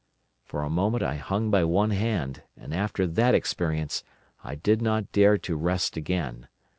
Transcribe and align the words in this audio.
For 0.43 0.63
a 0.63 0.69
moment 0.71 1.03
I 1.03 1.17
hung 1.17 1.51
by 1.51 1.63
one 1.63 1.91
hand, 1.91 2.41
and 2.57 2.73
after 2.73 3.05
that 3.05 3.35
experience 3.35 4.03
I 4.43 4.55
did 4.55 4.81
not 4.81 5.11
dare 5.11 5.37
to 5.37 5.55
rest 5.55 5.95
again. 5.95 6.47